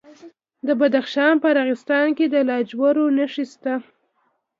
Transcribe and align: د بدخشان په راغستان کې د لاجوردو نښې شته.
د 0.67 0.69
بدخشان 0.79 1.33
په 1.43 1.49
راغستان 1.59 2.07
کې 2.17 2.25
د 2.29 2.35
لاجوردو 2.49 3.05
نښې 3.17 3.45
شته. 3.51 3.73